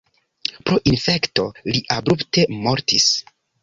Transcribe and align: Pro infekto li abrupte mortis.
Pro 0.69 0.79
infekto 0.93 1.47
li 1.71 1.85
abrupte 2.01 2.51
mortis. 2.67 3.13